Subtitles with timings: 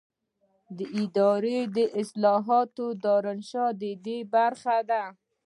[0.77, 1.57] د اداري
[2.01, 5.03] اصلاحاتو دارالانشا ددې برخه ده.